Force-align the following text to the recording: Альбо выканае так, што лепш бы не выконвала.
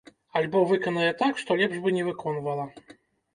Альбо 0.39 0.61
выканае 0.71 1.09
так, 1.19 1.33
што 1.43 1.59
лепш 1.61 1.77
бы 1.85 1.93
не 1.99 2.03
выконвала. 2.09 2.67